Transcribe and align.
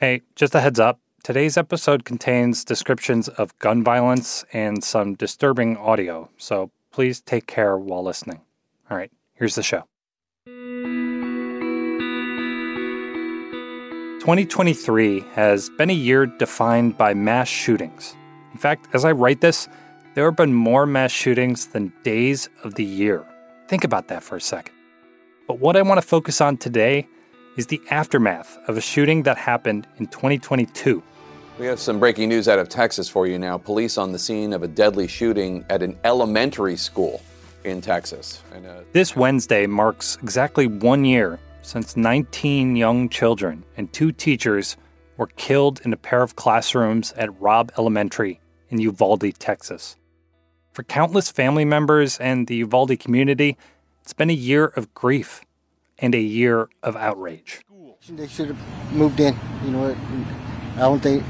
Hey, 0.00 0.22
just 0.34 0.54
a 0.54 0.60
heads 0.62 0.80
up 0.80 0.98
today's 1.22 1.58
episode 1.58 2.06
contains 2.06 2.64
descriptions 2.64 3.28
of 3.28 3.58
gun 3.58 3.84
violence 3.84 4.46
and 4.50 4.82
some 4.82 5.14
disturbing 5.14 5.76
audio, 5.76 6.30
so 6.38 6.70
please 6.90 7.20
take 7.20 7.46
care 7.46 7.76
while 7.76 8.02
listening. 8.02 8.40
All 8.90 8.96
right, 8.96 9.10
here's 9.34 9.56
the 9.56 9.62
show. 9.62 9.84
2023 14.20 15.20
has 15.34 15.68
been 15.76 15.90
a 15.90 15.92
year 15.92 16.24
defined 16.24 16.96
by 16.96 17.12
mass 17.12 17.48
shootings. 17.48 18.16
In 18.54 18.58
fact, 18.58 18.88
as 18.94 19.04
I 19.04 19.12
write 19.12 19.42
this, 19.42 19.68
there 20.14 20.24
have 20.24 20.36
been 20.36 20.54
more 20.54 20.86
mass 20.86 21.12
shootings 21.12 21.66
than 21.66 21.92
days 22.04 22.48
of 22.64 22.76
the 22.76 22.84
year. 22.84 23.22
Think 23.68 23.84
about 23.84 24.08
that 24.08 24.22
for 24.22 24.36
a 24.36 24.40
second. 24.40 24.74
But 25.46 25.58
what 25.58 25.76
I 25.76 25.82
want 25.82 26.00
to 26.00 26.06
focus 26.08 26.40
on 26.40 26.56
today 26.56 27.06
is 27.60 27.66
the 27.66 27.82
aftermath 27.90 28.58
of 28.68 28.78
a 28.78 28.80
shooting 28.80 29.22
that 29.24 29.36
happened 29.36 29.86
in 29.98 30.06
2022. 30.06 31.02
We 31.58 31.66
have 31.66 31.78
some 31.78 32.00
breaking 32.00 32.30
news 32.30 32.48
out 32.48 32.58
of 32.58 32.70
Texas 32.70 33.06
for 33.06 33.26
you 33.26 33.38
now. 33.38 33.58
Police 33.58 33.98
on 33.98 34.12
the 34.12 34.18
scene 34.18 34.54
of 34.54 34.62
a 34.62 34.66
deadly 34.66 35.06
shooting 35.06 35.62
at 35.68 35.82
an 35.82 35.94
elementary 36.04 36.78
school 36.78 37.20
in 37.64 37.82
Texas. 37.82 38.42
And, 38.54 38.64
uh, 38.66 38.80
this 38.94 39.14
Wednesday 39.14 39.66
marks 39.66 40.16
exactly 40.22 40.66
one 40.68 41.04
year 41.04 41.38
since 41.60 41.98
19 41.98 42.76
young 42.76 43.10
children 43.10 43.62
and 43.76 43.92
two 43.92 44.10
teachers 44.10 44.78
were 45.18 45.26
killed 45.36 45.82
in 45.84 45.92
a 45.92 45.98
pair 45.98 46.22
of 46.22 46.36
classrooms 46.36 47.12
at 47.12 47.38
Robb 47.42 47.72
Elementary 47.76 48.40
in 48.70 48.80
Uvalde, 48.80 49.38
Texas. 49.38 49.98
For 50.72 50.82
countless 50.82 51.30
family 51.30 51.66
members 51.66 52.18
and 52.20 52.46
the 52.46 52.56
Uvalde 52.56 52.98
community, 52.98 53.58
it's 54.00 54.14
been 54.14 54.30
a 54.30 54.44
year 54.48 54.64
of 54.64 54.94
grief 54.94 55.42
and 56.00 56.14
a 56.14 56.20
year 56.20 56.68
of 56.82 56.96
outrage. 56.96 57.60
They 58.08 58.26
should 58.26 58.48
have 58.48 58.92
moved 58.92 59.20
in. 59.20 59.36
You 59.64 59.70
know, 59.70 59.96
I 60.76 60.80
don't 60.80 61.00
think 61.00 61.22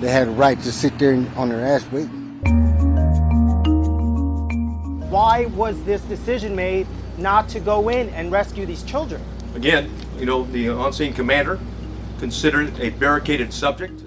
they 0.00 0.10
had 0.10 0.28
a 0.28 0.30
right 0.30 0.60
to 0.62 0.72
sit 0.72 0.98
there 0.98 1.14
on 1.36 1.48
their 1.48 1.64
ass 1.64 1.84
waiting. 1.90 2.10
Why 5.10 5.46
was 5.46 5.82
this 5.84 6.00
decision 6.02 6.54
made 6.54 6.86
not 7.18 7.48
to 7.50 7.60
go 7.60 7.88
in 7.88 8.08
and 8.10 8.30
rescue 8.30 8.64
these 8.64 8.82
children? 8.84 9.20
Again, 9.54 9.90
you 10.18 10.26
know, 10.26 10.44
the 10.44 10.68
on-scene 10.68 11.14
commander 11.14 11.58
considered 12.18 12.78
a 12.78 12.90
barricaded 12.90 13.52
subject. 13.52 14.04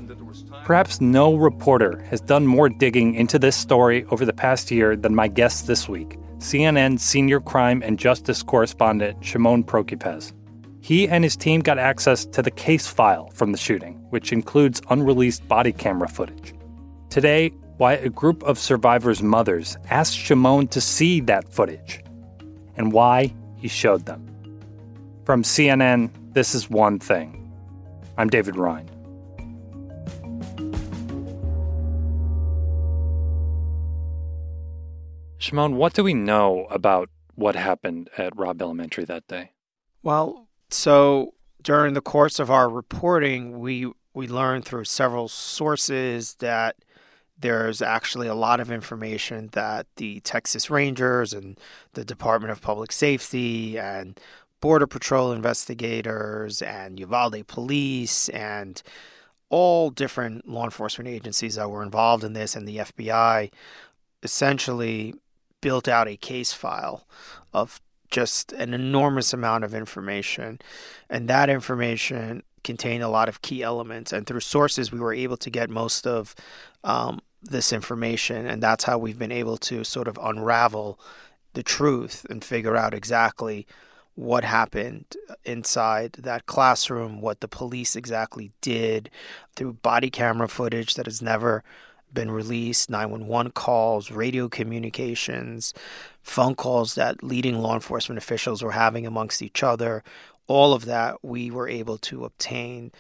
Perhaps 0.63 1.01
no 1.01 1.35
reporter 1.35 2.01
has 2.09 2.21
done 2.21 2.45
more 2.47 2.69
digging 2.69 3.15
into 3.15 3.37
this 3.37 3.55
story 3.55 4.05
over 4.11 4.25
the 4.25 4.33
past 4.33 4.71
year 4.71 4.95
than 4.95 5.13
my 5.13 5.27
guest 5.27 5.67
this 5.67 5.89
week. 5.89 6.17
CNN 6.41 6.99
senior 6.99 7.39
crime 7.39 7.83
and 7.83 7.99
justice 7.99 8.41
correspondent 8.41 9.23
Shimon 9.23 9.63
Prokupecz. 9.63 10.33
He 10.81 11.07
and 11.07 11.23
his 11.23 11.37
team 11.37 11.61
got 11.61 11.77
access 11.77 12.25
to 12.25 12.41
the 12.41 12.49
case 12.49 12.87
file 12.87 13.29
from 13.29 13.51
the 13.51 13.59
shooting, 13.59 13.93
which 14.09 14.33
includes 14.33 14.81
unreleased 14.89 15.47
body 15.47 15.71
camera 15.71 16.09
footage. 16.09 16.55
Today, 17.11 17.49
why 17.77 17.93
a 17.93 18.09
group 18.09 18.41
of 18.41 18.57
survivors' 18.57 19.21
mothers 19.21 19.77
asked 19.91 20.17
Shimon 20.17 20.67
to 20.69 20.81
see 20.81 21.21
that 21.21 21.47
footage, 21.47 22.03
and 22.75 22.91
why 22.91 23.35
he 23.57 23.67
showed 23.67 24.07
them. 24.07 24.25
From 25.25 25.43
CNN, 25.43 26.09
this 26.33 26.55
is 26.55 26.71
one 26.71 26.97
thing. 26.97 27.53
I'm 28.17 28.31
David 28.31 28.55
Rind. 28.55 28.89
Shimon, 35.51 35.75
what 35.75 35.91
do 35.91 36.05
we 36.05 36.13
know 36.13 36.65
about 36.71 37.09
what 37.35 37.57
happened 37.57 38.09
at 38.17 38.37
Robb 38.37 38.61
Elementary 38.61 39.03
that 39.03 39.27
day? 39.27 39.51
Well, 40.01 40.47
so 40.69 41.33
during 41.61 41.93
the 41.93 41.99
course 41.99 42.39
of 42.39 42.49
our 42.49 42.69
reporting, 42.69 43.59
we 43.59 43.91
we 44.13 44.29
learned 44.29 44.63
through 44.63 44.85
several 44.85 45.27
sources 45.27 46.35
that 46.35 46.77
there's 47.37 47.81
actually 47.81 48.27
a 48.27 48.33
lot 48.33 48.61
of 48.61 48.71
information 48.71 49.49
that 49.51 49.87
the 49.97 50.21
Texas 50.21 50.69
Rangers 50.69 51.33
and 51.33 51.59
the 51.95 52.05
Department 52.05 52.53
of 52.53 52.61
Public 52.61 52.93
Safety 52.93 53.77
and 53.77 54.17
Border 54.61 54.87
Patrol 54.87 55.33
investigators 55.33 56.61
and 56.61 56.97
Uvalde 56.97 57.45
Police 57.47 58.29
and 58.29 58.81
all 59.49 59.89
different 59.89 60.47
law 60.47 60.63
enforcement 60.63 61.09
agencies 61.09 61.55
that 61.55 61.69
were 61.69 61.83
involved 61.83 62.23
in 62.23 62.31
this 62.31 62.55
and 62.55 62.65
the 62.65 62.77
FBI 62.77 63.51
essentially 64.23 65.13
built 65.61 65.87
out 65.87 66.07
a 66.07 66.17
case 66.17 66.53
file 66.53 67.07
of 67.53 67.79
just 68.09 68.51
an 68.53 68.73
enormous 68.73 69.33
amount 69.33 69.63
of 69.63 69.73
information. 69.73 70.59
And 71.09 71.27
that 71.29 71.49
information 71.49 72.43
contained 72.63 73.03
a 73.03 73.09
lot 73.09 73.29
of 73.29 73.41
key 73.41 73.63
elements. 73.63 74.11
And 74.11 74.27
through 74.27 74.41
sources, 74.41 74.91
we 74.91 74.99
were 74.99 75.13
able 75.13 75.37
to 75.37 75.49
get 75.49 75.69
most 75.69 76.05
of 76.05 76.35
um, 76.83 77.21
this 77.41 77.73
information. 77.73 78.45
And 78.45 78.61
that's 78.61 78.83
how 78.83 78.97
we've 78.97 79.17
been 79.17 79.31
able 79.31 79.57
to 79.57 79.83
sort 79.83 80.07
of 80.07 80.19
unravel 80.21 80.99
the 81.53 81.63
truth 81.63 82.25
and 82.29 82.43
figure 82.43 82.75
out 82.75 82.93
exactly 82.93 83.65
what 84.15 84.43
happened 84.43 85.05
inside 85.45 86.13
that 86.13 86.45
classroom, 86.45 87.21
what 87.21 87.39
the 87.39 87.47
police 87.47 87.95
exactly 87.95 88.51
did 88.61 89.09
through 89.55 89.73
body 89.73 90.09
camera 90.09 90.47
footage 90.47 90.95
that 90.95 91.05
has 91.05 91.21
never 91.21 91.63
been 92.13 92.31
released 92.31 92.89
911 92.89 93.51
calls, 93.53 94.11
radio 94.11 94.47
communications, 94.49 95.73
phone 96.21 96.55
calls 96.55 96.95
that 96.95 97.23
leading 97.23 97.59
law 97.59 97.73
enforcement 97.73 98.17
officials 98.17 98.63
were 98.63 98.71
having 98.71 99.05
amongst 99.05 99.41
each 99.41 99.63
other. 99.63 100.03
All 100.47 100.73
of 100.73 100.85
that 100.85 101.23
we 101.23 101.49
were 101.49 101.69
able 101.69 101.97
to 101.99 102.25
obtain, 102.25 102.91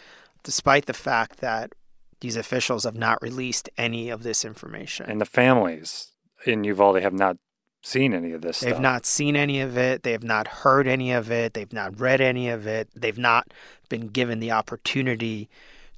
despite 0.43 0.85
the 0.85 0.93
fact 0.93 1.37
that 1.39 1.73
these 2.21 2.35
officials 2.35 2.83
have 2.83 2.95
not 2.95 3.21
released 3.21 3.69
any 3.77 4.09
of 4.09 4.23
this 4.23 4.45
information. 4.45 5.09
And 5.09 5.19
the 5.19 5.25
families 5.25 6.11
in 6.45 6.63
Uvalde 6.63 7.01
have 7.01 7.13
not 7.13 7.37
seen 7.83 8.13
any 8.13 8.31
of 8.31 8.41
this 8.41 8.59
They've 8.59 8.71
stuff. 8.71 8.81
not 8.81 9.05
seen 9.05 9.35
any 9.35 9.59
of 9.59 9.77
it. 9.77 10.03
They 10.03 10.11
have 10.11 10.23
not 10.23 10.47
heard 10.47 10.87
any 10.87 11.11
of 11.11 11.31
it. 11.31 11.53
They've 11.53 11.73
not 11.73 11.99
read 11.99 12.21
any 12.21 12.47
of 12.47 12.67
it. 12.67 12.89
They've 12.95 13.17
not 13.17 13.51
been 13.89 14.07
given 14.07 14.39
the 14.39 14.51
opportunity 14.51 15.49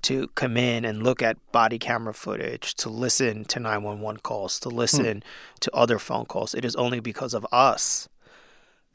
to 0.03 0.27
come 0.35 0.57
in 0.57 0.85
and 0.85 1.03
look 1.03 1.21
at 1.21 1.37
body 1.51 1.79
camera 1.79 2.13
footage, 2.13 2.75
to 2.75 2.89
listen 2.89 3.45
to 3.45 3.59
911 3.59 4.21
calls, 4.21 4.59
to 4.61 4.69
listen 4.69 5.17
hmm. 5.17 5.27
to 5.61 5.71
other 5.73 5.99
phone 5.99 6.25
calls. 6.25 6.53
It 6.53 6.65
is 6.65 6.75
only 6.75 6.99
because 6.99 7.33
of 7.33 7.45
us 7.51 8.07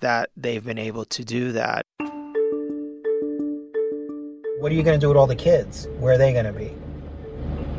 that 0.01 0.31
they've 0.37 0.65
been 0.65 0.79
able 0.79 1.05
to 1.07 1.25
do 1.25 1.53
that. 1.53 1.85
What 4.61 4.73
are 4.73 4.75
you 4.75 4.83
going 4.83 4.99
to 4.99 5.05
do 5.05 5.09
with 5.09 5.17
all 5.17 5.27
the 5.27 5.37
kids? 5.37 5.89
Where 5.99 6.15
are 6.15 6.19
they 6.19 6.33
going 6.33 6.45
to 6.45 6.53
be? 6.53 6.75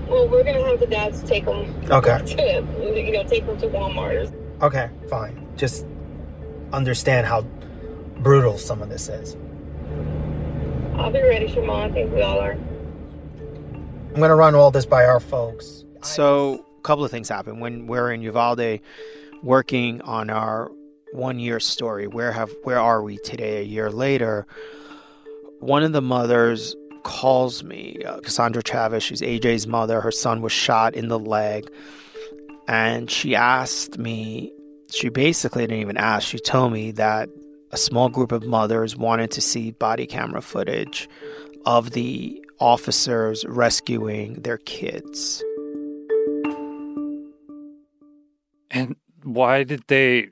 Well, 0.08 0.28
we're 0.28 0.44
going 0.44 0.56
to 0.56 0.66
have 0.66 0.80
the 0.80 0.88
dads 0.88 1.22
take 1.24 1.46
them. 1.46 1.76
Okay. 1.90 2.20
To, 2.26 2.66
you 2.96 3.12
know, 3.12 3.24
take 3.24 3.46
them 3.46 3.58
to 3.60 3.68
Walmart. 3.68 4.34
Okay, 4.62 4.90
fine. 5.10 5.48
Just 5.56 5.86
understand 6.74 7.28
how 7.28 7.42
brutal 8.20 8.58
some 8.58 8.82
of 8.82 8.90
this 8.90 9.08
is. 9.08 9.36
I'll 10.96 11.12
be 11.12 11.22
ready, 11.22 11.48
Shimon. 11.48 11.92
I 11.92 11.94
think 11.94 12.14
we 12.14 12.22
all 12.22 12.40
are. 12.40 12.58
I'm 14.20 14.22
going 14.22 14.32
to 14.32 14.36
run 14.36 14.54
all 14.54 14.70
this 14.70 14.86
by 14.86 15.06
our 15.06 15.22
folks. 15.22 15.86
So, 16.02 16.66
a 16.78 16.82
couple 16.82 17.06
of 17.06 17.10
things 17.10 17.30
happen 17.30 17.62
when 17.62 17.88
we're 17.88 18.12
in 18.12 18.22
Uvalde 18.22 18.82
working 19.44 20.02
on 20.02 20.30
our 20.30 20.70
one 21.14 21.40
year 21.40 21.62
story. 21.62 22.06
Where 22.06 22.34
have 22.34 22.54
where 22.64 22.80
are 22.80 23.02
we 23.02 23.18
today? 23.20 23.62
A 23.62 23.64
year 23.64 23.90
later, 23.90 24.46
one 25.62 25.84
of 25.84 25.94
the 25.94 26.02
mothers 26.02 26.76
calls 27.04 27.64
me, 27.64 28.04
uh, 28.06 28.20
Cassandra 28.20 28.62
Chavez. 28.62 29.04
She's 29.04 29.22
AJ's 29.22 29.68
mother. 29.68 30.02
Her 30.02 30.12
son 30.12 30.42
was 30.42 30.52
shot 30.52 30.96
in 30.96 31.08
the 31.08 31.18
leg, 31.18 31.72
and 32.68 33.10
she 33.10 33.38
asked 33.38 33.98
me. 33.98 34.52
She 34.92 35.08
basically 35.08 35.64
didn't 35.64 35.80
even 35.80 35.96
ask. 35.96 36.28
She 36.28 36.40
told 36.40 36.74
me 36.74 36.92
that 36.92 37.30
a 37.72 37.78
small 37.78 38.10
group 38.10 38.34
of 38.34 38.44
mothers 38.44 38.98
wanted 38.98 39.32
to 39.32 39.40
see 39.40 39.72
body 39.72 40.06
camera 40.06 40.42
footage 40.42 41.08
of 41.66 41.92
the 41.92 42.44
officers 42.60 43.46
rescuing 43.46 44.34
their 44.42 44.58
kids. 44.58 45.44
And 48.72 48.96
why 49.24 49.64
did 49.64 49.84
they 49.88 50.30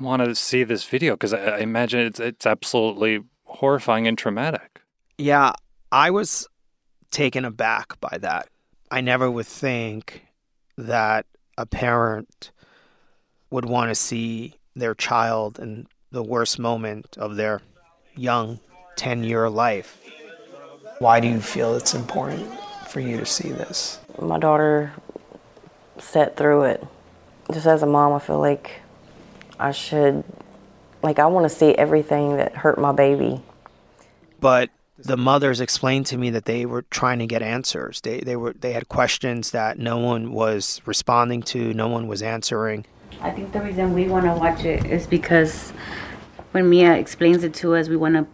want 0.00 0.24
to 0.24 0.34
see 0.34 0.64
this 0.64 0.84
video? 0.84 1.14
Because 1.14 1.32
I, 1.32 1.58
imagine 1.58 2.00
it's 2.00 2.20
it's 2.20 2.46
absolutely 2.46 3.20
horrifying 3.44 4.06
and 4.06 4.16
traumatic. 4.16 4.80
Yeah, 5.18 5.52
I 5.90 6.10
was 6.10 6.48
taken 7.10 7.44
aback 7.44 8.00
by 8.00 8.18
that. 8.20 8.48
I 8.90 9.00
never 9.00 9.30
would 9.30 9.46
think 9.46 10.26
that 10.76 11.26
a 11.58 11.66
parent 11.66 12.52
would 13.50 13.66
want 13.66 13.90
to 13.90 13.94
see 13.94 14.54
their 14.74 14.94
child 14.94 15.58
in 15.58 15.86
the 16.10 16.22
worst 16.22 16.58
moment 16.58 17.16
of 17.18 17.36
their 17.36 17.60
young 18.16 18.60
10 18.96 19.24
year 19.24 19.48
life 19.48 20.02
why 20.98 21.20
do 21.20 21.28
you 21.28 21.40
feel 21.40 21.74
it's 21.76 21.94
important 21.94 22.46
for 22.88 23.00
you 23.00 23.16
to 23.18 23.26
see 23.26 23.50
this? 23.50 23.98
My 24.20 24.38
daughter 24.38 24.92
sat 25.98 26.36
through 26.36 26.64
it. 26.64 26.86
Just 27.52 27.66
as 27.66 27.82
a 27.82 27.86
mom, 27.86 28.12
I 28.12 28.18
feel 28.18 28.38
like 28.38 28.80
I 29.58 29.72
should, 29.72 30.24
like, 31.02 31.18
I 31.18 31.26
want 31.26 31.44
to 31.44 31.48
see 31.54 31.74
everything 31.74 32.36
that 32.36 32.54
hurt 32.54 32.78
my 32.78 32.92
baby. 32.92 33.42
But 34.40 34.70
The 34.98 35.16
mothers 35.16 35.60
explained 35.60 36.06
to 36.06 36.16
me 36.16 36.30
that 36.30 36.44
they 36.44 36.64
were 36.64 36.82
trying 36.82 37.18
to 37.18 37.26
get 37.26 37.42
answers. 37.42 38.00
They 38.02 38.20
they 38.20 38.36
were 38.36 38.52
they 38.52 38.72
had 38.72 38.88
questions 38.88 39.50
that 39.50 39.78
no 39.78 39.98
one 39.98 40.32
was 40.32 40.80
responding 40.86 41.42
to, 41.44 41.74
no 41.74 41.88
one 41.88 42.06
was 42.06 42.22
answering. 42.22 42.86
I 43.20 43.30
think 43.30 43.52
the 43.52 43.60
reason 43.60 43.94
we 43.94 44.06
want 44.08 44.26
to 44.26 44.34
watch 44.34 44.64
it 44.64 44.84
is 44.86 45.06
because 45.06 45.72
when 46.52 46.68
Mia 46.70 46.94
explains 46.94 47.42
it 47.42 47.52
to 47.54 47.74
us, 47.74 47.88
we 47.88 47.96
want 47.96 48.14
to 48.14 48.26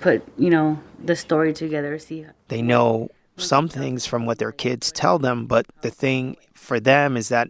put, 0.00 0.22
you 0.38 0.50
know, 0.50 0.78
the 1.02 1.16
story 1.16 1.52
together, 1.52 1.98
see. 1.98 2.26
They 2.48 2.62
know 2.62 3.10
some 3.36 3.68
things 3.68 4.06
from 4.06 4.26
what 4.26 4.38
their 4.38 4.52
kids 4.52 4.90
tell 4.92 5.18
them, 5.18 5.46
but 5.46 5.66
the 5.82 5.90
thing 5.90 6.36
for 6.54 6.80
them 6.80 7.16
is 7.16 7.28
that 7.28 7.48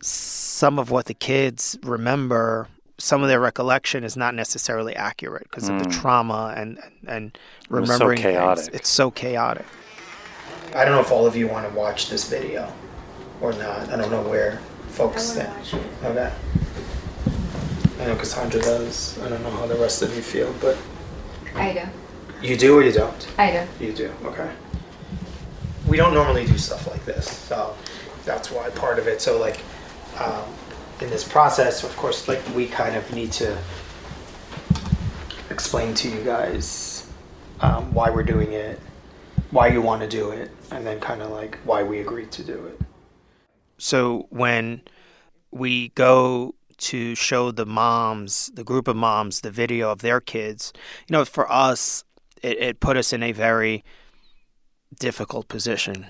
some 0.00 0.78
of 0.78 0.90
what 0.90 1.06
the 1.06 1.14
kids 1.14 1.78
remember, 1.82 2.68
some 2.98 3.22
of 3.22 3.28
their 3.28 3.40
recollection 3.40 4.04
is 4.04 4.16
not 4.16 4.34
necessarily 4.34 4.94
accurate 4.96 5.44
because 5.44 5.68
of 5.68 5.78
the 5.78 5.86
trauma 5.86 6.54
and 6.56 6.78
and 7.06 7.32
Mm. 7.68 7.80
was 7.80 7.88
so 7.88 7.94
remembering 8.06 8.22
things. 8.22 8.68
It's 8.72 8.88
so 8.88 9.10
chaotic. 9.10 9.66
I 10.74 10.84
don't 10.84 10.94
know 10.94 11.00
if 11.00 11.10
all 11.10 11.26
of 11.26 11.36
you 11.36 11.48
want 11.48 11.68
to 11.68 11.74
watch 11.74 12.10
this 12.10 12.28
video 12.28 12.72
or 13.40 13.52
not. 13.54 13.88
I 13.90 13.96
don't 13.96 14.10
know 14.10 14.22
where 14.22 14.60
folks 14.90 15.22
stand. 15.22 15.52
Okay. 16.04 16.32
I 18.00 18.04
know 18.06 18.16
Cassandra 18.16 18.60
does. 18.60 19.18
I 19.22 19.28
don't 19.28 19.42
know 19.42 19.50
how 19.50 19.66
the 19.66 19.76
rest 19.76 20.02
of 20.02 20.14
you 20.14 20.22
feel, 20.22 20.52
but 20.60 20.76
I 21.56 21.72
do. 21.72 22.46
you 22.46 22.56
do 22.56 22.78
or 22.78 22.82
you 22.82 22.92
don't. 22.92 23.28
I 23.38 23.50
do. 23.50 23.84
You 23.84 23.92
do, 23.92 24.12
okay. 24.24 24.50
We 25.88 25.96
don't 25.96 26.14
normally 26.14 26.46
do 26.46 26.58
stuff 26.58 26.86
like 26.86 27.04
this, 27.04 27.28
so 27.28 27.76
that's 28.24 28.50
why 28.50 28.68
part 28.70 28.98
of 28.98 29.06
it. 29.06 29.20
So, 29.22 29.38
like, 29.38 29.60
um, 30.18 30.44
in 31.00 31.10
this 31.10 31.24
process, 31.24 31.84
of 31.84 31.96
course, 31.96 32.28
like, 32.28 32.42
we 32.54 32.66
kind 32.66 32.96
of 32.96 33.12
need 33.14 33.32
to 33.32 33.56
explain 35.50 35.94
to 35.94 36.08
you 36.08 36.22
guys 36.22 37.08
um, 37.60 37.94
why 37.94 38.10
we're 38.10 38.24
doing 38.24 38.52
it, 38.52 38.80
why 39.50 39.68
you 39.68 39.80
want 39.80 40.02
to 40.02 40.08
do 40.08 40.30
it, 40.30 40.50
and 40.72 40.86
then 40.86 41.00
kind 41.00 41.22
of 41.22 41.30
like 41.30 41.56
why 41.64 41.82
we 41.82 42.00
agreed 42.00 42.32
to 42.32 42.42
do 42.42 42.66
it. 42.66 42.80
So, 43.78 44.26
when 44.30 44.82
we 45.52 45.88
go 45.90 46.55
to 46.78 47.14
show 47.14 47.50
the 47.50 47.66
moms, 47.66 48.50
the 48.54 48.64
group 48.64 48.88
of 48.88 48.96
moms, 48.96 49.40
the 49.40 49.50
video 49.50 49.90
of 49.90 50.00
their 50.00 50.20
kids, 50.20 50.72
you 51.08 51.12
know, 51.12 51.24
for 51.24 51.50
us, 51.50 52.04
it, 52.42 52.58
it 52.58 52.80
put 52.80 52.96
us 52.96 53.12
in 53.12 53.22
a 53.22 53.32
very 53.32 53.84
difficult 54.98 55.48
position. 55.48 56.06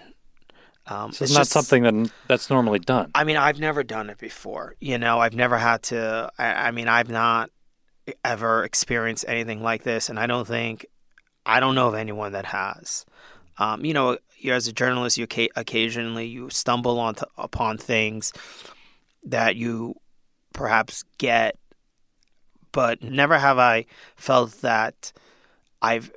Um, 0.87 1.13
So 1.13 1.25
it's 1.25 1.35
not 1.35 1.47
something 1.47 1.83
that 1.83 2.13
that's 2.29 2.51
normally 2.51 2.79
done. 2.79 3.11
I 3.15 3.25
mean, 3.25 3.37
I've 3.37 3.59
never 3.59 3.83
done 3.83 4.11
it 4.11 4.19
before. 4.19 4.75
You 4.81 4.99
know, 4.99 5.19
I've 5.19 5.35
never 5.35 5.59
had 5.59 5.83
to. 5.85 6.31
I, 6.39 6.69
I 6.69 6.71
mean, 6.71 6.89
I've 6.89 7.09
not 7.09 7.51
ever 8.25 8.65
experienced 8.65 9.25
anything 9.27 9.62
like 9.62 9.83
this, 9.83 10.09
and 10.09 10.19
I 10.19 10.27
don't 10.27 10.47
think, 10.47 10.87
I 11.45 11.59
don't 11.59 11.75
know 11.75 11.89
of 11.89 11.95
anyone 11.95 12.33
that 12.33 12.47
has. 12.47 13.05
Um, 13.59 13.85
you 13.85 13.95
know, 13.95 14.19
you 14.39 14.53
as 14.53 14.69
a 14.69 14.73
journalist, 14.73 15.19
you 15.19 15.27
occasionally 15.57 16.27
you 16.27 16.51
stumble 16.51 17.01
on 17.01 17.17
upon 17.37 17.79
things 17.79 18.33
that 19.25 19.57
you 19.57 19.97
perhaps 20.56 21.05
get, 21.19 21.58
but 22.73 23.00
mm-hmm. 23.00 23.14
never 23.14 23.38
have 23.38 23.58
I 23.58 23.85
felt 24.17 24.62
that 24.62 25.12
I've 25.81 26.11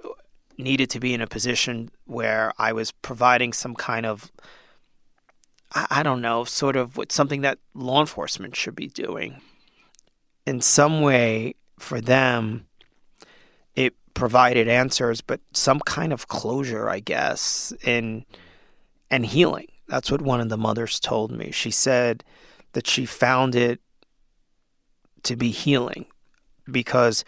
needed 0.57 0.89
to 0.91 0.99
be 0.99 1.13
in 1.13 1.21
a 1.21 1.27
position 1.27 1.91
where 2.05 2.53
I 2.57 2.73
was 2.73 2.91
providing 2.91 3.53
some 3.53 3.75
kind 3.75 4.05
of 4.05 4.31
I, 5.73 5.87
I 5.89 6.03
don't 6.03 6.21
know, 6.21 6.45
sort 6.45 6.75
of 6.75 6.97
what 6.97 7.11
something 7.11 7.41
that 7.41 7.59
law 7.75 7.99
enforcement 7.99 8.55
should 8.55 8.75
be 8.75 8.87
doing. 8.87 9.41
In 10.45 10.61
some 10.61 11.01
way, 11.01 11.55
for 11.77 12.01
them, 12.01 12.65
it 13.75 13.93
provided 14.13 14.67
answers, 14.67 15.21
but 15.21 15.41
some 15.53 15.79
kind 15.81 16.11
of 16.11 16.27
closure, 16.27 16.89
I 16.89 17.01
guess, 17.01 17.73
in 17.83 18.25
and 19.11 19.25
healing. 19.25 19.67
That's 19.87 20.09
what 20.09 20.21
one 20.21 20.39
of 20.39 20.49
the 20.49 20.57
mothers 20.57 20.99
told 20.99 21.31
me. 21.31 21.51
She 21.51 21.71
said 21.71 22.23
that 22.73 22.87
she 22.87 23.05
found 23.05 23.55
it 23.55 23.81
to 25.23 25.35
be 25.35 25.51
healing 25.51 26.05
because 26.71 27.23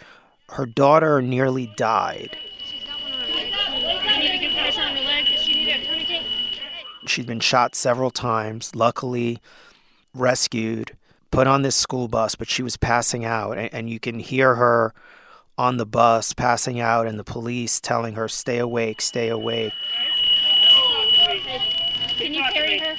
her 0.50 0.66
daughter 0.66 1.22
nearly 1.22 1.72
died. 1.78 2.38
She'd 7.08 7.26
been 7.26 7.40
shot 7.40 7.76
several 7.76 8.12
times, 8.12 8.76
luckily 8.76 9.40
rescued, 10.14 10.96
put 11.32 11.48
on 11.48 11.62
this 11.62 11.76
school 11.76 12.08
bus, 12.08 12.36
but 12.36 12.50
she 12.50 12.64
was 12.64 12.78
passing 12.78 13.26
out. 13.26 13.58
And, 13.58 13.74
and 13.74 13.90
you 13.90 14.00
can 14.00 14.20
hear 14.20 14.56
her 14.56 14.94
on 15.58 15.78
the 15.78 15.86
bus 15.86 16.34
passing 16.34 16.80
out, 16.80 17.08
and 17.08 17.20
the 17.20 17.24
police 17.24 17.80
telling 17.80 18.16
her, 18.16 18.28
Stay 18.28 18.58
awake, 18.58 19.02
stay 19.02 19.30
awake. 19.30 19.74
Can 22.18 22.34
you 22.34 22.44
carry 22.54 22.80
her? 22.80 22.96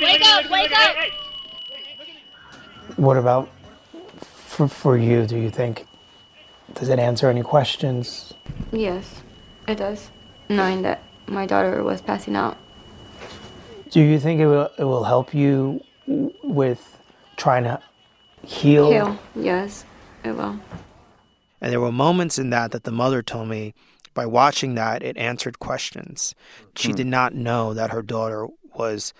Wake 0.00 0.22
up, 0.22 0.50
wake 0.50 0.72
up! 0.72 0.96
What 2.96 3.16
about 3.16 3.48
for, 4.18 4.68
for 4.68 4.96
you? 4.96 5.26
Do 5.26 5.36
you 5.36 5.50
think, 5.50 5.86
does 6.74 6.88
it 6.88 6.98
answer 6.98 7.28
any 7.28 7.42
questions? 7.42 8.32
Yes, 8.72 9.22
it 9.66 9.76
does. 9.76 10.10
Knowing 10.48 10.82
that 10.82 11.02
my 11.26 11.44
daughter 11.46 11.82
was 11.82 12.00
passing 12.00 12.36
out. 12.36 12.56
Do 13.90 14.00
you 14.00 14.18
think 14.20 14.40
it 14.40 14.46
will, 14.46 14.70
it 14.78 14.84
will 14.84 15.04
help 15.04 15.34
you 15.34 15.82
with 16.06 16.98
trying 17.36 17.64
to 17.64 17.80
heal? 18.44 18.90
Heal. 18.90 19.18
Yes, 19.34 19.84
it 20.24 20.32
will. 20.32 20.58
And 21.60 21.72
there 21.72 21.80
were 21.80 21.92
moments 21.92 22.38
in 22.38 22.50
that 22.50 22.70
that 22.72 22.84
the 22.84 22.92
mother 22.92 23.22
told 23.22 23.48
me 23.48 23.74
by 24.14 24.24
watching 24.26 24.74
that, 24.76 25.02
it 25.02 25.16
answered 25.18 25.58
questions. 25.58 26.34
She 26.76 26.90
Hmm. 26.90 26.96
did 26.96 27.06
not 27.06 27.34
know 27.34 27.74
that 27.74 27.90
her 27.90 28.02
daughter 28.02 28.46
was 28.74 29.12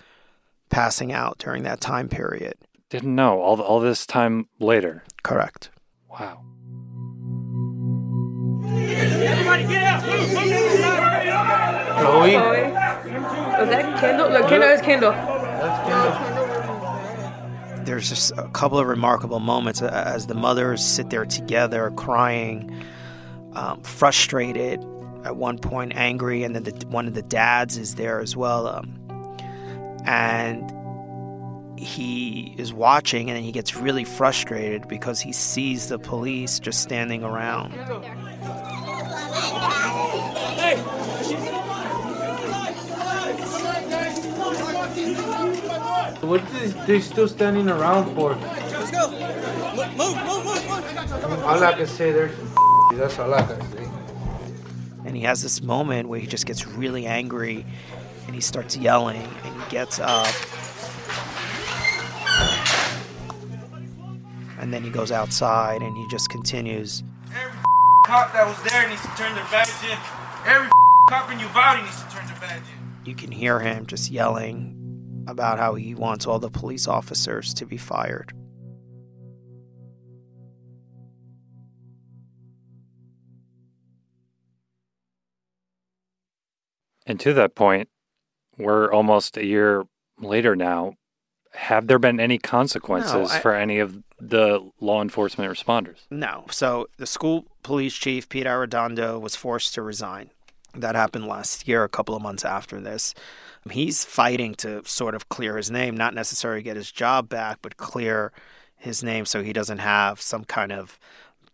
passing 0.69 1.11
out 1.11 1.37
during 1.37 1.63
that 1.63 1.79
time 1.81 2.09
period. 2.09 2.55
Didn't 2.89 3.15
know 3.15 3.41
all 3.41 3.61
all 3.61 3.81
this 3.81 4.05
time 4.05 4.47
later. 4.59 5.03
Correct. 5.21 5.71
Wow. 6.09 6.41
Chloe? 11.99 12.37
Was 12.37 13.69
that 13.69 13.99
Kendall? 13.99 14.29
Look, 14.29 14.47
Kendall 14.47 14.69
is 14.69 14.81
Kendall. 14.81 15.11
There's 17.83 18.07
just 18.07 18.31
a 18.37 18.47
couple 18.49 18.79
of 18.79 18.87
remarkable 18.87 19.39
moments 19.41 19.81
as 19.81 20.27
the 20.27 20.35
mothers 20.35 20.85
sit 20.85 21.09
there 21.09 21.25
together 21.25 21.91
crying, 21.91 22.85
um, 23.53 23.81
frustrated, 23.81 24.79
at 25.25 25.35
one 25.35 25.57
point 25.57 25.93
angry, 25.95 26.43
and 26.43 26.55
then 26.55 26.63
the, 26.63 26.87
one 26.87 27.07
of 27.07 27.15
the 27.15 27.21
dads 27.21 27.77
is 27.77 27.95
there 27.95 28.21
as 28.21 28.35
well. 28.35 28.67
Um, 28.67 28.93
and 30.05 30.71
he 31.77 32.53
is 32.57 32.73
watching, 32.73 33.29
and 33.29 33.37
then 33.37 33.43
he 33.43 33.51
gets 33.51 33.75
really 33.75 34.03
frustrated 34.03 34.87
because 34.87 35.19
he 35.19 35.31
sees 35.31 35.89
the 35.89 35.99
police 35.99 36.59
just 36.59 36.81
standing 36.81 37.23
around. 37.23 37.71
What 46.21 46.41
is 46.55 46.75
they 46.85 46.99
still 46.99 47.27
standing 47.27 47.69
around 47.69 48.13
for? 48.15 48.35
Let's 48.35 48.91
go. 48.91 49.11
Move, 49.75 49.97
move, 49.97 50.15
move, 50.25 50.45
move. 50.45 51.43
All 51.43 51.63
I 51.63 51.73
can 51.73 51.87
say, 51.87 52.11
there's 52.11 52.35
that's 52.95 53.17
all 53.19 53.33
I 53.33 53.43
can 53.43 53.61
say. 53.71 53.87
And 55.05 55.15
he 55.15 55.21
has 55.23 55.41
this 55.41 55.61
moment 55.61 56.09
where 56.09 56.19
he 56.19 56.27
just 56.27 56.45
gets 56.45 56.67
really 56.67 57.05
angry 57.05 57.65
and 58.25 58.35
he 58.35 58.41
starts 58.41 58.75
yelling 58.75 59.23
and 59.45 59.63
he 59.63 59.69
gets 59.69 59.99
up. 59.99 60.27
And 64.67 64.73
then 64.73 64.83
he 64.83 64.89
goes 64.89 65.13
outside 65.13 65.81
and 65.81 65.95
he 65.95 66.05
just 66.07 66.29
continues. 66.29 67.01
Every 67.27 67.57
cop 68.05 68.33
that 68.33 68.45
was 68.45 68.61
there 68.69 68.89
needs 68.89 69.01
to 69.01 69.07
turn 69.15 69.33
their 69.33 69.45
badge 69.45 69.69
in. 69.89 69.97
Every 70.45 70.69
cop 71.09 71.31
in 71.31 71.39
Uvalde 71.39 71.83
needs 71.85 72.03
to 72.03 72.09
turn 72.09 72.27
their 72.27 72.35
badge 72.35 72.63
in. 72.63 73.05
You 73.05 73.15
can 73.15 73.31
hear 73.31 73.61
him 73.61 73.85
just 73.85 74.11
yelling 74.11 75.23
about 75.25 75.57
how 75.57 75.75
he 75.75 75.95
wants 75.95 76.27
all 76.27 76.37
the 76.37 76.49
police 76.49 76.85
officers 76.85 77.53
to 77.53 77.65
be 77.65 77.77
fired. 77.77 78.33
And 87.05 87.17
to 87.21 87.33
that 87.35 87.55
point, 87.55 87.87
we're 88.57 88.91
almost 88.91 89.37
a 89.37 89.45
year 89.45 89.85
later 90.19 90.57
now. 90.57 90.95
Have 91.53 91.87
there 91.87 91.99
been 91.99 92.19
any 92.19 92.37
consequences 92.37 93.31
I- 93.31 93.39
for 93.39 93.53
any 93.53 93.79
of 93.79 94.03
the 94.19 94.71
law 94.79 95.01
enforcement 95.01 95.51
responders? 95.51 96.01
No. 96.09 96.45
So 96.51 96.87
the 96.97 97.07
school 97.07 97.45
police 97.63 97.95
chief, 97.95 98.29
Pete 98.29 98.45
Arredondo, 98.45 99.19
was 99.19 99.35
forced 99.35 99.73
to 99.75 99.81
resign. 99.81 100.31
That 100.73 100.95
happened 100.95 101.27
last 101.27 101.67
year, 101.67 101.83
a 101.83 101.89
couple 101.89 102.15
of 102.15 102.21
months 102.21 102.45
after 102.45 102.79
this. 102.79 103.13
Um, 103.65 103.71
he's 103.71 104.05
fighting 104.05 104.55
to 104.55 104.83
sort 104.85 105.15
of 105.15 105.29
clear 105.29 105.57
his 105.57 105.71
name, 105.71 105.97
not 105.97 106.13
necessarily 106.13 106.61
get 106.61 106.75
his 106.75 106.91
job 106.91 107.29
back, 107.29 107.59
but 107.61 107.77
clear 107.77 108.31
his 108.75 109.03
name 109.03 109.25
so 109.25 109.41
he 109.41 109.53
doesn't 109.53 109.79
have 109.79 110.21
some 110.21 110.43
kind 110.43 110.71
of 110.71 110.99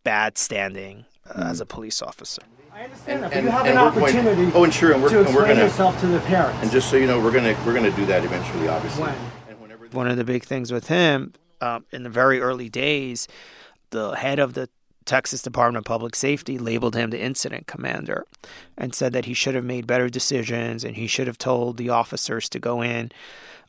bad 0.03 0.37
standing 0.37 1.05
uh, 1.29 1.45
as 1.45 1.61
a 1.61 1.63
hmm. 1.63 1.69
police 1.69 2.01
officer. 2.01 2.41
I 2.73 2.85
understand 2.85 3.23
and, 3.25 3.33
but 3.33 3.43
you 3.43 3.49
have 3.49 3.65
an 3.65 3.75
we're 3.75 3.91
going- 3.91 4.03
opportunity 4.03 4.51
oh, 4.55 4.63
and 4.63 4.73
sure, 4.73 4.93
and 4.93 5.03
we're, 5.03 5.09
to 5.09 5.19
and 5.19 5.27
we're 5.27 5.41
explain 5.41 5.57
gonna, 5.57 5.67
yourself 5.67 5.99
to 6.01 6.07
the 6.07 6.19
parents. 6.21 6.59
And 6.63 6.71
just 6.71 6.89
so 6.89 6.97
you 6.97 7.05
know, 7.05 7.19
we're 7.19 7.31
gonna 7.31 7.55
we're 7.65 7.73
gonna 7.73 7.91
do 7.91 8.05
that 8.07 8.25
eventually, 8.25 8.67
obviously. 8.67 9.11
One 9.93 10.07
of 10.07 10.17
the 10.17 10.23
big 10.23 10.43
things 10.43 10.71
with 10.71 10.87
him 10.87 11.33
um, 11.61 11.85
in 11.91 12.03
the 12.03 12.09
very 12.09 12.41
early 12.41 12.69
days, 12.69 13.27
the 13.91 14.11
head 14.11 14.39
of 14.39 14.53
the 14.53 14.69
Texas 15.05 15.41
Department 15.41 15.83
of 15.83 15.87
Public 15.87 16.15
Safety 16.15 16.57
labeled 16.57 16.95
him 16.95 17.09
the 17.09 17.21
incident 17.21 17.67
commander 17.67 18.25
and 18.77 18.95
said 18.95 19.13
that 19.13 19.25
he 19.25 19.33
should 19.33 19.55
have 19.55 19.63
made 19.63 19.87
better 19.87 20.09
decisions 20.09 20.83
and 20.83 20.95
he 20.95 21.07
should 21.07 21.27
have 21.27 21.37
told 21.37 21.77
the 21.77 21.89
officers 21.89 22.49
to 22.49 22.59
go 22.59 22.81
in. 22.81 23.11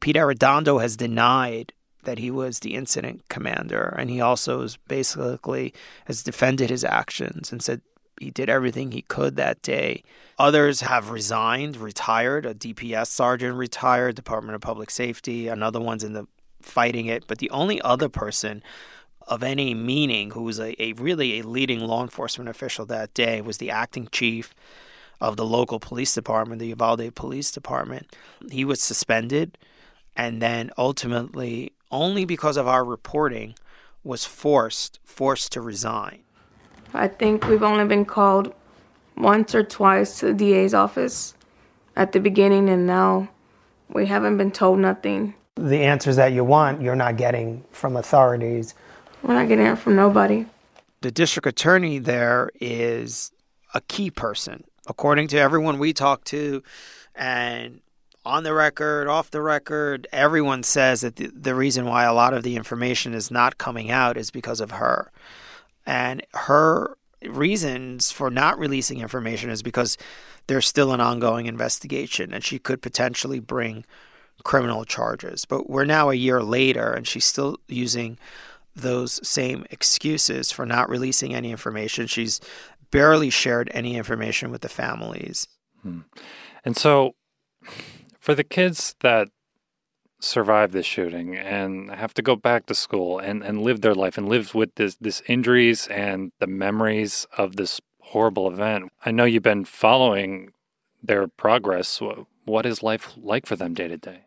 Pete 0.00 0.16
Arredondo 0.16 0.80
has 0.80 0.96
denied 0.96 1.72
that 2.04 2.18
he 2.18 2.30
was 2.30 2.60
the 2.60 2.74
incident 2.74 3.22
commander 3.28 3.94
and 3.98 4.10
he 4.10 4.20
also 4.20 4.66
basically 4.88 5.72
has 6.04 6.22
defended 6.22 6.70
his 6.70 6.84
actions 6.84 7.50
and 7.50 7.62
said 7.62 7.80
he 8.20 8.30
did 8.30 8.48
everything 8.48 8.92
he 8.92 9.02
could 9.02 9.36
that 9.36 9.62
day. 9.62 10.02
Others 10.38 10.80
have 10.80 11.10
resigned, 11.10 11.76
retired. 11.76 12.46
A 12.46 12.54
DPS 12.54 13.08
sergeant 13.08 13.56
retired, 13.56 14.14
Department 14.14 14.54
of 14.54 14.60
Public 14.60 14.90
Safety. 14.90 15.48
Another 15.48 15.80
one's 15.80 16.04
in 16.04 16.12
the 16.12 16.26
fighting 16.62 17.06
it. 17.06 17.26
But 17.26 17.38
the 17.38 17.50
only 17.50 17.80
other 17.82 18.08
person 18.08 18.62
of 19.26 19.42
any 19.42 19.74
meaning 19.74 20.30
who 20.32 20.42
was 20.42 20.60
a, 20.60 20.80
a 20.82 20.92
really 20.94 21.38
a 21.38 21.46
leading 21.46 21.80
law 21.80 22.02
enforcement 22.02 22.48
official 22.50 22.84
that 22.86 23.14
day 23.14 23.40
was 23.40 23.58
the 23.58 23.70
acting 23.70 24.08
chief 24.10 24.54
of 25.20 25.36
the 25.36 25.46
local 25.46 25.80
police 25.80 26.14
department, 26.14 26.58
the 26.58 26.68
Uvalde 26.68 27.14
Police 27.14 27.50
Department. 27.50 28.14
He 28.50 28.64
was 28.64 28.82
suspended 28.82 29.56
and 30.16 30.42
then 30.42 30.70
ultimately 30.76 31.72
only 31.90 32.24
because 32.24 32.56
of 32.56 32.68
our 32.68 32.84
reporting 32.84 33.54
was 34.02 34.24
forced 34.24 34.98
forced 35.04 35.52
to 35.52 35.60
resign. 35.60 36.23
I 36.94 37.08
think 37.08 37.46
we've 37.48 37.62
only 37.62 37.84
been 37.86 38.04
called 38.04 38.54
once 39.16 39.54
or 39.54 39.62
twice 39.64 40.18
to 40.20 40.26
the 40.26 40.34
DA's 40.34 40.74
office 40.74 41.34
at 41.96 42.12
the 42.12 42.20
beginning, 42.20 42.68
and 42.68 42.86
now 42.86 43.28
we 43.92 44.06
haven't 44.06 44.36
been 44.38 44.50
told 44.52 44.78
nothing. 44.78 45.34
the 45.56 45.78
answers 45.84 46.16
that 46.16 46.32
you 46.32 46.44
want, 46.44 46.82
you're 46.82 46.96
not 46.96 47.16
getting 47.16 47.62
from 47.70 47.96
authorities. 47.96 48.74
We're 49.22 49.34
not 49.34 49.48
getting 49.48 49.66
it 49.66 49.76
from 49.78 49.96
nobody. 49.96 50.46
the 51.00 51.10
district 51.10 51.46
attorney 51.46 51.98
there 51.98 52.50
is 52.60 53.30
a 53.74 53.80
key 53.82 54.10
person, 54.10 54.64
according 54.86 55.28
to 55.28 55.38
everyone 55.38 55.78
we 55.78 55.92
talk 55.92 56.24
to, 56.24 56.62
and 57.14 57.80
on 58.24 58.42
the 58.42 58.54
record, 58.54 59.06
off 59.06 59.30
the 59.30 59.42
record, 59.42 60.06
everyone 60.12 60.62
says 60.62 61.02
that 61.02 61.16
the, 61.16 61.26
the 61.26 61.54
reason 61.54 61.84
why 61.84 62.04
a 62.04 62.14
lot 62.14 62.32
of 62.32 62.42
the 62.42 62.56
information 62.56 63.12
is 63.14 63.30
not 63.30 63.58
coming 63.58 63.90
out 63.90 64.16
is 64.16 64.30
because 64.30 64.60
of 64.60 64.70
her. 64.72 65.10
And 65.86 66.24
her 66.34 66.96
reasons 67.22 68.10
for 68.10 68.30
not 68.30 68.58
releasing 68.58 69.00
information 69.00 69.50
is 69.50 69.62
because 69.62 69.96
there's 70.46 70.66
still 70.66 70.92
an 70.92 71.00
ongoing 71.00 71.46
investigation 71.46 72.32
and 72.32 72.44
she 72.44 72.58
could 72.58 72.82
potentially 72.82 73.40
bring 73.40 73.84
criminal 74.42 74.84
charges. 74.84 75.44
But 75.44 75.70
we're 75.70 75.84
now 75.84 76.10
a 76.10 76.14
year 76.14 76.42
later 76.42 76.92
and 76.92 77.06
she's 77.06 77.24
still 77.24 77.58
using 77.68 78.18
those 78.76 79.26
same 79.26 79.64
excuses 79.70 80.50
for 80.50 80.66
not 80.66 80.88
releasing 80.88 81.34
any 81.34 81.50
information. 81.50 82.06
She's 82.06 82.40
barely 82.90 83.30
shared 83.30 83.70
any 83.72 83.96
information 83.96 84.50
with 84.50 84.62
the 84.62 84.68
families. 84.68 85.46
Hmm. 85.82 86.00
And 86.64 86.76
so, 86.76 87.14
for 88.18 88.34
the 88.34 88.44
kids 88.44 88.94
that 89.00 89.28
survive 90.24 90.72
this 90.72 90.86
shooting 90.86 91.36
and 91.36 91.90
have 91.90 92.14
to 92.14 92.22
go 92.22 92.36
back 92.36 92.66
to 92.66 92.74
school 92.74 93.18
and, 93.18 93.42
and 93.42 93.62
live 93.62 93.80
their 93.80 93.94
life 93.94 94.18
and 94.18 94.28
live 94.28 94.54
with 94.54 94.74
this 94.76 94.96
this 95.00 95.22
injuries 95.26 95.86
and 95.88 96.32
the 96.38 96.46
memories 96.46 97.26
of 97.36 97.56
this 97.56 97.80
horrible 98.00 98.50
event, 98.50 98.92
I 99.04 99.10
know 99.10 99.24
you've 99.24 99.42
been 99.42 99.64
following 99.64 100.52
their 101.02 101.26
progress. 101.26 102.00
What 102.44 102.66
is 102.66 102.82
life 102.82 103.12
like 103.16 103.46
for 103.46 103.56
them 103.56 103.74
day 103.74 103.88
to 103.88 103.96
day? 103.96 104.20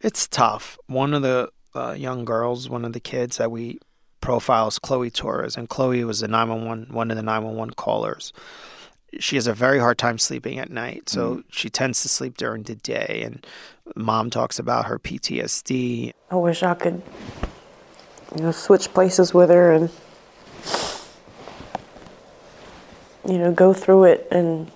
It's 0.00 0.28
tough. 0.28 0.78
One 0.86 1.14
of 1.14 1.22
the 1.22 1.50
uh, 1.74 1.92
young 1.92 2.24
girls, 2.24 2.68
one 2.68 2.84
of 2.84 2.92
the 2.92 3.00
kids 3.00 3.36
that 3.38 3.50
we 3.50 3.78
profile 4.20 4.68
is 4.68 4.78
Chloe 4.78 5.10
Torres, 5.10 5.56
and 5.56 5.68
Chloe 5.68 6.04
was 6.04 6.20
the 6.20 6.28
911, 6.28 6.94
one 6.94 7.10
of 7.10 7.16
the 7.16 7.22
911 7.22 7.74
callers. 7.74 8.32
She 9.20 9.36
has 9.36 9.46
a 9.46 9.54
very 9.54 9.78
hard 9.78 9.98
time 9.98 10.18
sleeping 10.18 10.58
at 10.58 10.70
night, 10.70 11.08
so 11.08 11.30
mm-hmm. 11.30 11.40
she 11.50 11.70
tends 11.70 12.02
to 12.02 12.08
sleep 12.08 12.36
during 12.36 12.62
the 12.62 12.74
day. 12.74 13.22
And 13.24 13.46
mom 13.94 14.30
talks 14.30 14.58
about 14.58 14.86
her 14.86 14.98
PTSD. 14.98 16.12
I 16.30 16.34
wish 16.36 16.62
I 16.62 16.74
could, 16.74 17.02
you 18.36 18.42
know, 18.42 18.52
switch 18.52 18.92
places 18.92 19.32
with 19.32 19.50
her 19.50 19.72
and, 19.72 19.90
you 23.28 23.38
know, 23.38 23.52
go 23.52 23.72
through 23.72 24.04
it 24.04 24.28
and 24.30 24.70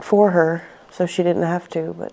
for 0.00 0.30
her 0.30 0.66
so 0.90 1.06
she 1.06 1.22
didn't 1.22 1.42
have 1.42 1.68
to. 1.70 1.94
But 1.98 2.12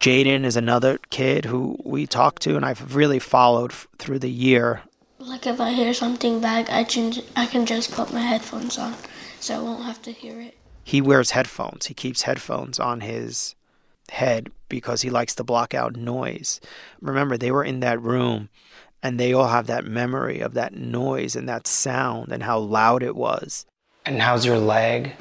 Jaden 0.00 0.44
is 0.44 0.56
another 0.56 0.98
kid 1.10 1.46
who 1.46 1.78
we 1.84 2.06
talked 2.06 2.42
to, 2.42 2.56
and 2.56 2.64
I've 2.64 2.94
really 2.94 3.18
followed 3.18 3.72
f- 3.72 3.88
through 3.98 4.20
the 4.20 4.30
year. 4.30 4.82
Like 5.18 5.46
if 5.46 5.60
I 5.60 5.72
hear 5.72 5.92
something 5.94 6.40
bad, 6.40 6.70
I 6.70 6.84
can 6.84 7.12
I 7.34 7.46
can 7.46 7.66
just 7.66 7.92
put 7.92 8.12
my 8.12 8.20
headphones 8.20 8.78
on, 8.78 8.94
so 9.40 9.56
I 9.56 9.62
won't 9.62 9.84
have 9.84 10.02
to 10.02 10.12
hear 10.12 10.40
it. 10.40 10.56
He 10.84 11.00
wears 11.00 11.32
headphones. 11.32 11.86
He 11.86 11.94
keeps 11.94 12.22
headphones 12.22 12.80
on 12.80 13.00
his 13.00 13.54
head 14.10 14.50
because 14.68 15.02
he 15.02 15.10
likes 15.10 15.34
to 15.34 15.44
block 15.44 15.74
out 15.74 15.96
noise. 15.96 16.60
Remember, 17.00 17.36
they 17.36 17.50
were 17.50 17.64
in 17.64 17.80
that 17.80 18.00
room 18.00 18.48
and 19.02 19.18
they 19.20 19.32
all 19.32 19.48
have 19.48 19.66
that 19.66 19.84
memory 19.84 20.40
of 20.40 20.54
that 20.54 20.74
noise 20.74 21.36
and 21.36 21.48
that 21.48 21.66
sound 21.66 22.32
and 22.32 22.42
how 22.42 22.58
loud 22.58 23.02
it 23.02 23.14
was. 23.14 23.66
And 24.06 24.20
how's 24.22 24.46
your 24.46 24.58
leg? 24.58 25.12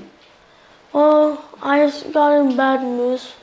Well, 0.93 1.43
I 1.61 1.85
just 1.85 2.11
got 2.13 2.31
in 2.39 2.55
bad 2.55 2.81
news 2.81 3.33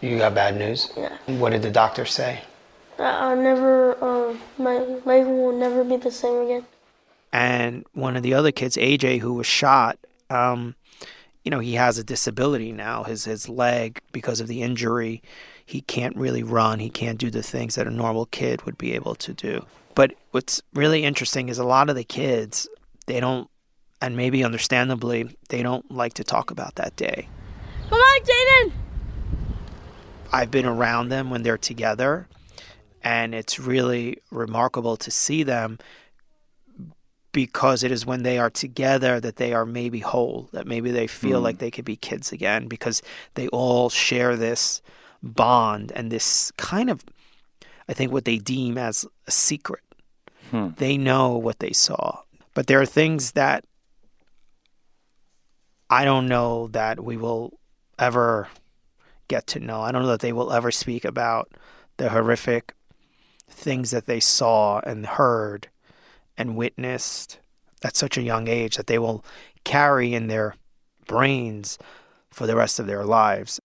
You 0.00 0.18
got 0.18 0.34
bad 0.34 0.56
news? 0.56 0.92
Yeah. 0.96 1.16
What 1.26 1.50
did 1.50 1.62
the 1.62 1.70
doctor 1.70 2.04
say? 2.04 2.42
that 2.98 3.22
I 3.22 3.34
never 3.34 3.96
uh, 4.02 4.36
my 4.58 4.78
leg 4.78 5.24
will 5.26 5.56
never 5.56 5.84
be 5.84 5.96
the 5.96 6.10
same 6.10 6.42
again. 6.42 6.66
And 7.32 7.84
one 7.92 8.16
of 8.16 8.22
the 8.22 8.34
other 8.34 8.52
kids, 8.52 8.76
AJ, 8.76 9.20
who 9.20 9.34
was 9.34 9.46
shot, 9.46 9.98
um, 10.30 10.74
you 11.44 11.50
know, 11.50 11.58
he 11.60 11.74
has 11.74 11.98
a 11.98 12.04
disability 12.04 12.72
now. 12.72 13.04
His 13.04 13.24
his 13.24 13.48
leg, 13.48 14.00
because 14.12 14.40
of 14.40 14.48
the 14.48 14.62
injury, 14.62 15.22
he 15.64 15.80
can't 15.82 16.16
really 16.16 16.42
run. 16.42 16.78
He 16.78 16.90
can't 16.90 17.18
do 17.18 17.30
the 17.30 17.42
things 17.42 17.74
that 17.74 17.86
a 17.86 17.90
normal 17.90 18.26
kid 18.26 18.62
would 18.62 18.78
be 18.78 18.94
able 18.94 19.14
to 19.16 19.32
do. 19.32 19.64
But 19.94 20.14
what's 20.30 20.62
really 20.74 21.04
interesting 21.04 21.48
is 21.48 21.58
a 21.58 21.64
lot 21.64 21.90
of 21.90 21.96
the 21.96 22.04
kids, 22.04 22.68
they 23.06 23.20
don't, 23.20 23.50
and 24.00 24.16
maybe 24.16 24.44
understandably, 24.44 25.36
they 25.48 25.62
don't 25.62 25.90
like 25.90 26.14
to 26.14 26.24
talk 26.24 26.50
about 26.50 26.76
that 26.76 26.96
day. 26.96 27.28
Come 27.88 27.98
on, 27.98 28.20
Jaden. 28.22 28.72
I've 30.32 30.50
been 30.50 30.66
around 30.66 31.08
them 31.08 31.30
when 31.30 31.42
they're 31.42 31.58
together, 31.58 32.28
and 33.02 33.34
it's 33.34 33.58
really 33.58 34.18
remarkable 34.30 34.96
to 34.98 35.10
see 35.10 35.42
them 35.42 35.78
because 37.44 37.84
it 37.84 37.92
is 37.92 38.04
when 38.04 38.24
they 38.24 38.36
are 38.36 38.50
together 38.50 39.20
that 39.20 39.36
they 39.36 39.52
are 39.52 39.64
maybe 39.64 40.00
whole, 40.00 40.48
that 40.52 40.66
maybe 40.66 40.90
they 40.90 41.06
feel 41.06 41.38
Mm. 41.40 41.44
like 41.44 41.58
they 41.58 41.70
could 41.70 41.84
be 41.84 41.94
kids 41.94 42.32
again 42.32 42.66
because 42.66 43.00
they 43.34 43.46
all 43.48 43.88
share 43.90 44.34
this 44.36 44.82
bond 45.22 45.92
and 45.94 46.10
this 46.10 46.50
kind 46.56 46.90
of, 46.90 47.04
I 47.88 47.92
think, 47.92 48.10
what 48.10 48.24
they 48.24 48.38
deem 48.38 48.76
as 48.76 49.06
a 49.28 49.30
secret. 49.30 49.84
Hmm. 50.50 50.70
They 50.78 50.96
know 50.98 51.36
what 51.36 51.60
they 51.60 51.72
saw. 51.72 52.22
But 52.54 52.66
there 52.66 52.80
are 52.80 52.86
things 53.00 53.32
that 53.32 53.64
I 55.90 56.04
don't 56.04 56.26
know 56.26 56.66
that 56.72 56.98
we 57.04 57.16
will 57.16 57.58
ever 57.98 58.48
get 59.28 59.46
to 59.48 59.60
know. 59.60 59.80
I 59.80 59.92
don't 59.92 60.02
know 60.02 60.08
that 60.08 60.20
they 60.26 60.32
will 60.32 60.52
ever 60.52 60.70
speak 60.70 61.04
about 61.04 61.52
the 61.98 62.08
horrific 62.10 62.74
things 63.48 63.90
that 63.92 64.06
they 64.06 64.20
saw 64.20 64.80
and 64.80 65.06
heard 65.06 65.68
and 66.38 66.56
witnessed 66.56 67.40
at 67.84 67.96
such 67.96 68.16
a 68.16 68.22
young 68.22 68.48
age 68.48 68.76
that 68.76 68.86
they 68.86 68.98
will 68.98 69.24
carry 69.64 70.14
in 70.14 70.28
their 70.28 70.54
brains 71.06 71.78
for 72.30 72.46
the 72.46 72.56
rest 72.56 72.78
of 72.78 72.86
their 72.86 73.04
lives. 73.04 73.60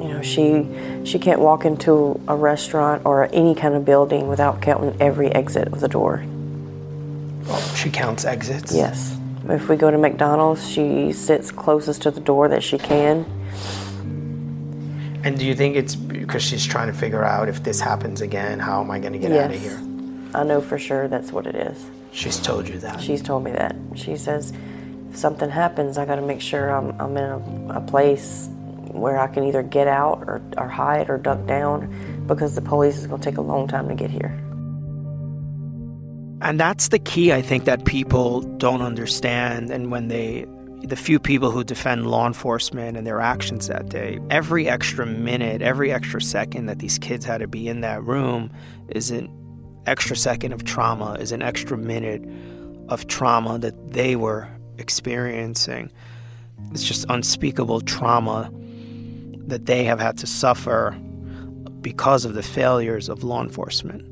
you 0.00 0.08
know, 0.08 0.22
she 0.22 0.66
she 1.04 1.18
can't 1.18 1.40
walk 1.40 1.64
into 1.64 2.20
a 2.28 2.36
restaurant 2.36 3.02
or 3.04 3.28
any 3.32 3.54
kind 3.54 3.74
of 3.74 3.84
building 3.84 4.28
without 4.28 4.60
counting 4.60 4.94
every 5.00 5.28
exit 5.34 5.68
of 5.68 5.80
the 5.80 5.88
door. 5.88 6.24
She 7.74 7.90
counts 7.90 8.24
exits. 8.24 8.74
Yes. 8.74 9.18
If 9.48 9.68
we 9.68 9.76
go 9.76 9.90
to 9.90 9.98
McDonald's, 9.98 10.68
she 10.68 11.12
sits 11.12 11.52
closest 11.52 12.02
to 12.02 12.10
the 12.10 12.20
door 12.20 12.48
that 12.48 12.62
she 12.62 12.78
can. 12.78 13.24
And 15.26 15.36
do 15.36 15.44
you 15.44 15.56
think 15.56 15.74
it's 15.74 15.96
because 15.96 16.44
she's 16.44 16.64
trying 16.64 16.86
to 16.86 16.92
figure 16.92 17.24
out 17.24 17.48
if 17.48 17.64
this 17.64 17.80
happens 17.80 18.20
again, 18.20 18.60
how 18.60 18.80
am 18.80 18.92
I 18.92 19.00
going 19.00 19.12
to 19.12 19.18
get 19.18 19.32
out 19.32 19.50
of 19.50 19.60
Yes. 19.60 19.62
here? 19.72 19.80
I 20.36 20.44
know 20.44 20.60
for 20.60 20.78
sure 20.78 21.08
that's 21.08 21.32
what 21.32 21.48
it 21.48 21.56
is. 21.56 21.84
She's 22.12 22.38
told 22.38 22.68
you 22.68 22.78
that. 22.78 23.00
She's 23.00 23.22
told 23.22 23.42
me 23.42 23.50
that. 23.50 23.74
She 23.96 24.16
says, 24.16 24.52
if 25.10 25.16
something 25.16 25.50
happens, 25.50 25.98
I 25.98 26.04
got 26.04 26.14
to 26.16 26.22
make 26.22 26.40
sure 26.40 26.70
I'm, 26.70 27.00
I'm 27.00 27.16
in 27.16 27.24
a, 27.24 27.78
a 27.78 27.80
place 27.80 28.48
where 28.92 29.18
I 29.18 29.26
can 29.26 29.42
either 29.48 29.64
get 29.64 29.88
out 29.88 30.22
or, 30.28 30.40
or 30.56 30.68
hide 30.68 31.10
or 31.10 31.18
duck 31.18 31.44
down 31.46 32.24
because 32.28 32.54
the 32.54 32.62
police 32.62 32.96
is 32.96 33.08
going 33.08 33.20
to 33.20 33.28
take 33.28 33.36
a 33.36 33.42
long 33.42 33.66
time 33.66 33.88
to 33.88 33.96
get 33.96 34.10
here. 34.10 34.30
And 36.40 36.60
that's 36.60 36.86
the 36.88 37.00
key, 37.00 37.32
I 37.32 37.42
think, 37.42 37.64
that 37.64 37.84
people 37.84 38.42
don't 38.42 38.80
understand. 38.80 39.72
And 39.72 39.90
when 39.90 40.06
they, 40.06 40.46
the 40.82 40.96
few 40.96 41.18
people 41.18 41.50
who 41.50 41.64
defend 41.64 42.06
law 42.06 42.26
enforcement 42.26 42.96
and 42.96 43.06
their 43.06 43.20
actions 43.20 43.66
that 43.68 43.88
day, 43.88 44.20
every 44.30 44.68
extra 44.68 45.06
minute, 45.06 45.62
every 45.62 45.92
extra 45.92 46.20
second 46.20 46.66
that 46.66 46.78
these 46.78 46.98
kids 46.98 47.24
had 47.24 47.38
to 47.38 47.48
be 47.48 47.68
in 47.68 47.80
that 47.80 48.02
room 48.04 48.50
is 48.88 49.10
an 49.10 49.28
extra 49.86 50.16
second 50.16 50.52
of 50.52 50.64
trauma, 50.64 51.14
is 51.14 51.32
an 51.32 51.42
extra 51.42 51.76
minute 51.76 52.22
of 52.88 53.06
trauma 53.06 53.58
that 53.58 53.92
they 53.92 54.16
were 54.16 54.48
experiencing. 54.78 55.90
It's 56.70 56.84
just 56.84 57.04
unspeakable 57.08 57.80
trauma 57.80 58.50
that 59.46 59.66
they 59.66 59.84
have 59.84 60.00
had 60.00 60.18
to 60.18 60.26
suffer 60.26 60.92
because 61.80 62.24
of 62.24 62.34
the 62.34 62.42
failures 62.42 63.08
of 63.08 63.22
law 63.22 63.42
enforcement. 63.42 64.04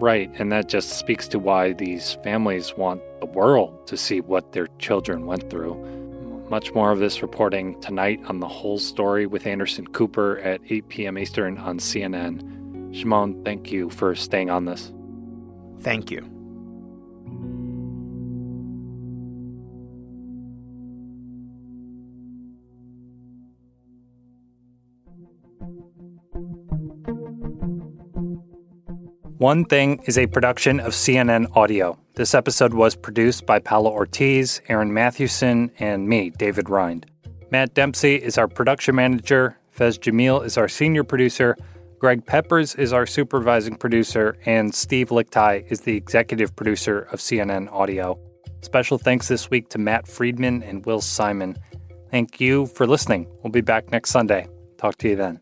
Right, 0.00 0.30
and 0.38 0.50
that 0.50 0.68
just 0.68 0.98
speaks 0.98 1.28
to 1.28 1.38
why 1.38 1.72
these 1.72 2.14
families 2.24 2.74
want 2.76 3.02
the 3.20 3.26
world 3.26 3.86
to 3.86 3.96
see 3.96 4.20
what 4.20 4.52
their 4.52 4.66
children 4.78 5.26
went 5.26 5.50
through. 5.50 5.74
Much 6.50 6.74
more 6.74 6.90
of 6.90 6.98
this 6.98 7.22
reporting 7.22 7.80
tonight 7.80 8.20
on 8.26 8.40
the 8.40 8.48
whole 8.48 8.78
story 8.78 9.26
with 9.26 9.46
Anderson 9.46 9.86
Cooper 9.86 10.38
at 10.38 10.60
8 10.68 10.88
p.m. 10.88 11.18
Eastern 11.18 11.58
on 11.58 11.78
CNN. 11.78 12.94
Shimon, 12.94 13.44
thank 13.44 13.70
you 13.70 13.88
for 13.90 14.14
staying 14.16 14.50
on 14.50 14.64
this. 14.64 14.92
Thank 15.80 16.10
you. 16.10 16.28
One 29.40 29.64
Thing 29.64 30.02
is 30.04 30.18
a 30.18 30.26
production 30.26 30.80
of 30.80 30.92
CNN 30.92 31.56
Audio. 31.56 31.98
This 32.20 32.34
episode 32.34 32.74
was 32.74 32.94
produced 32.94 33.46
by 33.46 33.60
Paolo 33.60 33.90
Ortiz, 33.90 34.60
Aaron 34.68 34.92
Mathewson, 34.92 35.70
and 35.78 36.06
me, 36.06 36.28
David 36.28 36.68
Rind. 36.68 37.06
Matt 37.50 37.72
Dempsey 37.72 38.16
is 38.16 38.36
our 38.36 38.46
production 38.46 38.94
manager. 38.94 39.56
Fez 39.70 39.96
Jamil 39.96 40.44
is 40.44 40.58
our 40.58 40.68
senior 40.68 41.02
producer. 41.02 41.56
Greg 41.98 42.26
Peppers 42.26 42.74
is 42.74 42.92
our 42.92 43.06
supervising 43.06 43.74
producer. 43.74 44.36
And 44.44 44.74
Steve 44.74 45.08
Lickteig 45.08 45.72
is 45.72 45.80
the 45.80 45.96
executive 45.96 46.54
producer 46.54 47.08
of 47.10 47.20
CNN 47.20 47.72
Audio. 47.72 48.18
Special 48.60 48.98
thanks 48.98 49.28
this 49.28 49.48
week 49.48 49.70
to 49.70 49.78
Matt 49.78 50.06
Friedman 50.06 50.62
and 50.62 50.84
Will 50.84 51.00
Simon. 51.00 51.56
Thank 52.10 52.38
you 52.38 52.66
for 52.66 52.86
listening. 52.86 53.28
We'll 53.42 53.50
be 53.50 53.62
back 53.62 53.90
next 53.92 54.10
Sunday. 54.10 54.46
Talk 54.76 54.98
to 54.98 55.08
you 55.08 55.16
then. 55.16 55.40